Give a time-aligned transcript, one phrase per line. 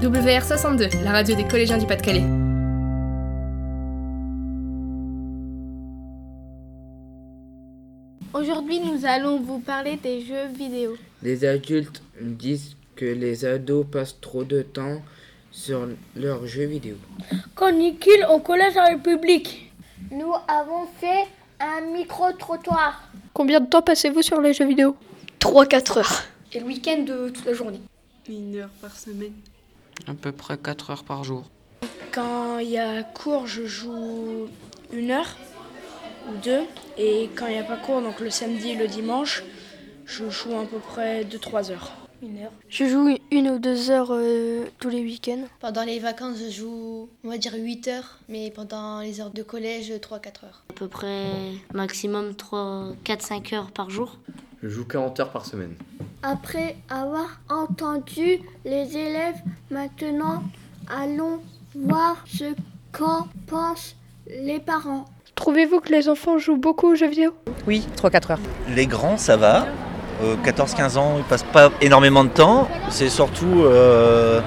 [0.00, 2.22] WR62, la radio des collégiens du Pas-de-Calais.
[8.32, 10.96] Aujourd'hui, nous allons vous parler des jeux vidéo.
[11.20, 15.02] Les adultes disent que les ados passent trop de temps
[15.50, 16.94] sur leurs jeux vidéo.
[17.56, 19.72] Canicule au collège en République.
[20.12, 21.26] Nous avons fait
[21.58, 23.02] un micro-trottoir.
[23.34, 24.94] Combien de temps passez-vous sur les jeux vidéo?
[25.40, 26.22] 3-4 heures.
[26.52, 27.80] Et le week-end de toute la journée?
[28.28, 29.32] Une heure par semaine.
[30.06, 31.44] À peu près 4 heures par jour.
[32.12, 34.48] Quand il y a cours, je joue
[34.92, 35.36] une heure
[36.28, 36.62] ou deux.
[36.96, 39.42] Et quand il n'y a pas cours, donc le samedi et le dimanche,
[40.06, 41.92] je joue à peu près 2-3 heures.
[42.20, 42.50] Une heure.
[42.68, 45.44] Je joue une ou deux heures euh, tous les week-ends.
[45.60, 49.44] Pendant les vacances, je joue, on va dire 8 heures, mais pendant les heures de
[49.44, 50.64] collège, 3-4 heures.
[50.70, 51.26] À peu près
[51.72, 54.18] maximum 3, 4, 5 heures par jour.
[54.62, 55.76] Je joue 40 heures par semaine.
[56.22, 59.36] Après avoir entendu les élèves,
[59.70, 60.42] maintenant
[60.88, 61.40] allons
[61.76, 62.54] voir ce
[62.90, 63.94] qu'en pensent
[64.26, 65.04] les parents.
[65.36, 67.32] Trouvez-vous que les enfants jouent beaucoup aux jeux vidéo?
[67.68, 68.38] Oui, 3-4 heures.
[68.74, 69.66] Les grands, ça va.
[70.22, 72.66] Euh, 14-15 ans, ils passent pas énormément de temps.
[72.90, 74.40] C'est surtout euh,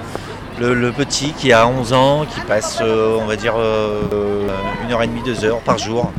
[0.60, 5.02] le, le, petit qui a 11 ans, qui passe, euh, on va dire, une heure
[5.02, 6.12] et demie, deux heures par jour.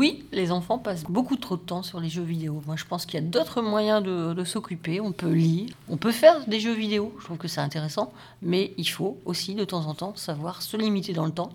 [0.00, 2.62] Oui, les enfants passent beaucoup trop de temps sur les jeux vidéo.
[2.66, 4.98] Moi, je pense qu'il y a d'autres moyens de, de s'occuper.
[4.98, 7.14] On peut lire, on peut faire des jeux vidéo.
[7.18, 8.10] Je trouve que c'est intéressant.
[8.40, 11.50] Mais il faut aussi, de temps en temps, savoir se limiter dans le temps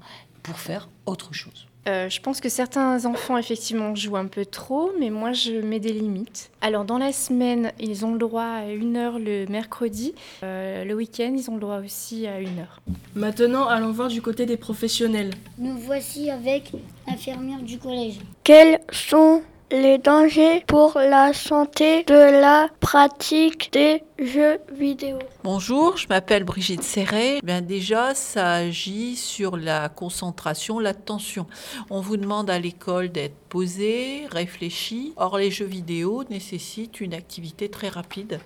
[0.46, 1.68] pour faire autre chose.
[1.88, 5.80] Euh, je pense que certains enfants, effectivement, jouent un peu trop, mais moi, je mets
[5.80, 6.50] des limites.
[6.62, 10.16] Alors, dans la semaine, ils ont le droit à une heure le mercredi.
[10.42, 12.82] Euh, le week-end, ils ont le droit aussi à une heure.
[13.14, 15.32] Maintenant, allons voir du côté des professionnels.
[15.60, 16.72] Nous voici avec
[17.08, 18.20] l'infirmière du collège.
[18.44, 25.18] Quels sont les dangers pour la santé de la pratique des jeux vidéo.
[25.44, 27.40] Bonjour, je m'appelle Brigitte Serret.
[27.44, 31.48] Bien déjà, ça agit sur la concentration, l'attention.
[31.90, 35.14] On vous demande à l'école d'être posé, réfléchi.
[35.18, 38.40] Or, les jeux vidéo nécessitent une activité très rapide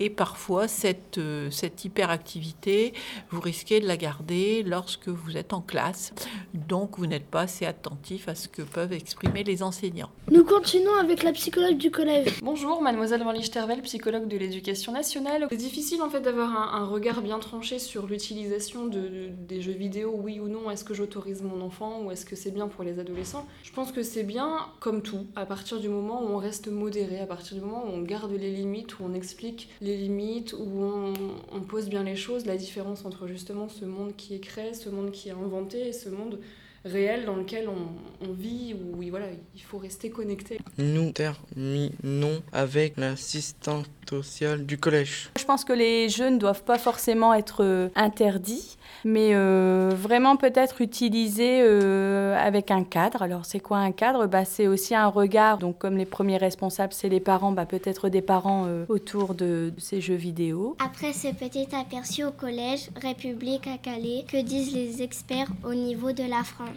[0.00, 2.94] et parfois cette, euh, cette hyperactivité,
[3.30, 6.12] vous risquez de la garder lorsque vous êtes en classe.
[6.54, 10.10] Donc, vous n'êtes pas assez attentif à ce que peuvent exprimer les enseignants.
[10.30, 12.38] Nous continuons avec la psychologue du collège.
[12.40, 15.48] Bonjour, mademoiselle Van Lichtervel, psychologue de l'éducation nationale.
[15.50, 19.60] C'est difficile en fait d'avoir un, un, regard bien tranché sur l'utilisation de, de, des
[19.60, 20.70] jeux vidéo, oui ou non.
[20.70, 23.44] Est-ce que j'autorise mon enfant ou est-ce que c'est bien pour les adolescents?
[23.64, 27.18] Je pense que c'est bien, comme tout, à partir du moment où on reste modéré,
[27.18, 30.80] à partir du moment où on garde les limites, où on explique les limites, où
[30.80, 31.12] on,
[31.50, 34.90] on, pose bien les choses, la différence entre justement ce monde qui est créé, ce
[34.90, 36.38] monde qui est inventé et ce monde
[36.84, 40.58] réel dans lequel on, on vit, où oui, voilà, il faut rester connecté.
[40.78, 45.30] Nous terminons avec l'assistante sociale du collège.
[45.38, 50.36] Je pense que les jeux ne doivent pas forcément être euh, interdits, mais euh, vraiment
[50.36, 53.22] peut-être utilisés euh, avec un cadre.
[53.22, 54.26] Alors c'est quoi un cadre?
[54.26, 58.08] Bah, C'est aussi un regard, donc comme les premiers responsables, c'est les parents, bah, peut-être
[58.08, 60.76] des parents euh, autour de, de, ces jeux vidéo.
[60.84, 66.12] Après ce petit aperçu au collège République à Calais, que disent les experts au niveau
[66.12, 66.69] de la France?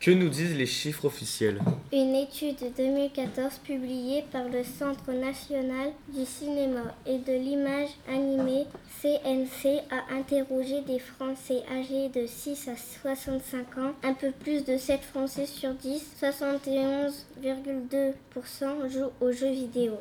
[0.00, 1.60] Que nous disent les chiffres officiels
[1.92, 8.66] Une étude de 2014 publiée par le Centre national du cinéma et de l'image animée
[9.00, 13.92] CNC a interrogé des Français âgés de 6 à 65 ans.
[14.02, 19.92] Un peu plus de 7 Français sur 10, 71,2% jouent aux jeux vidéo.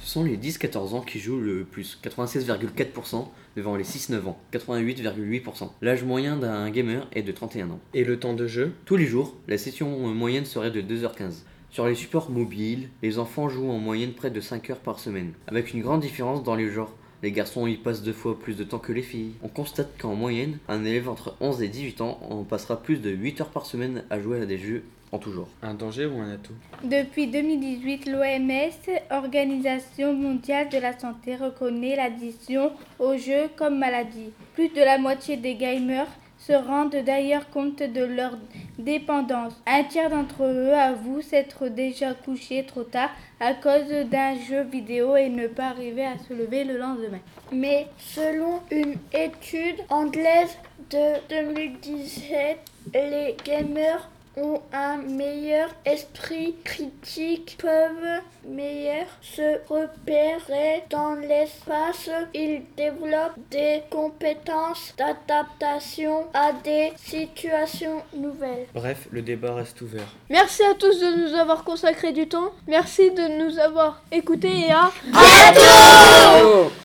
[0.00, 3.26] Ce sont les 10-14 ans qui jouent le plus, 96,4%
[3.56, 5.70] devant les 6-9 ans, 88,8%.
[5.82, 7.80] L'âge moyen d'un gamer est de 31 ans.
[7.94, 8.71] Et le temps de jeu?
[8.84, 11.44] Tous les jours, la session moyenne serait de 2h15.
[11.70, 15.32] Sur les supports mobiles, les enfants jouent en moyenne près de 5 heures par semaine,
[15.46, 16.92] avec une grande différence dans les genres.
[17.22, 19.32] Les garçons y passent deux fois plus de temps que les filles.
[19.42, 23.10] On constate qu'en moyenne, un élève entre 11 et 18 ans en passera plus de
[23.10, 24.82] 8 heures par semaine à jouer à des jeux
[25.12, 25.48] en tout genre.
[25.62, 26.54] Un danger ou un atout?
[26.82, 34.30] Depuis 2018, l'OMS, Organisation mondiale de la santé, reconnaît l'addiction aux jeux comme maladie.
[34.54, 36.08] Plus de la moitié des gamers
[36.38, 38.36] se rendent d'ailleurs compte de leur
[38.78, 39.54] dépendance.
[39.66, 43.10] Un tiers d'entre eux avouent s'être déjà couché trop tard
[43.40, 47.20] à cause d'un jeu vidéo et ne pas arriver à se lever le lendemain.
[47.52, 50.56] Mais selon une étude anglaise
[50.90, 52.58] de 2017,
[52.94, 62.10] les gamers ont un meilleur esprit critique, peuvent meilleur se repérer dans l'espace.
[62.34, 68.66] Ils développent des compétences d'adaptation à des situations nouvelles.
[68.74, 70.08] Bref, le débat reste ouvert.
[70.30, 72.52] Merci à tous de nous avoir consacré du temps.
[72.66, 74.90] Merci de nous avoir écoutés et à...
[75.14, 76.72] À bientôt